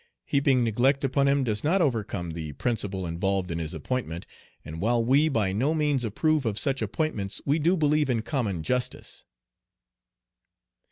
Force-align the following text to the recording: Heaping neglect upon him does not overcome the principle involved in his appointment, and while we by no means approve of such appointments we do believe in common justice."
Heaping 0.25 0.63
neglect 0.63 1.03
upon 1.03 1.27
him 1.27 1.43
does 1.43 1.63
not 1.63 1.79
overcome 1.79 2.31
the 2.31 2.53
principle 2.53 3.05
involved 3.05 3.51
in 3.51 3.59
his 3.59 3.71
appointment, 3.71 4.25
and 4.65 4.81
while 4.81 5.05
we 5.05 5.29
by 5.29 5.51
no 5.53 5.75
means 5.75 6.03
approve 6.03 6.43
of 6.43 6.57
such 6.57 6.81
appointments 6.81 7.39
we 7.45 7.59
do 7.59 7.77
believe 7.77 8.09
in 8.09 8.23
common 8.23 8.63
justice." 8.63 9.25